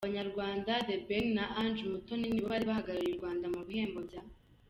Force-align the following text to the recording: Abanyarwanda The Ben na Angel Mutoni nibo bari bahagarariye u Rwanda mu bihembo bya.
Abanyarwanda 0.03 0.71
The 0.87 0.97
Ben 1.07 1.25
na 1.37 1.45
Angel 1.61 1.87
Mutoni 1.93 2.27
nibo 2.29 2.47
bari 2.53 2.65
bahagarariye 2.69 3.13
u 3.13 3.17
Rwanda 3.19 3.45
mu 3.53 3.61
bihembo 3.67 3.99
bya. 4.07 4.21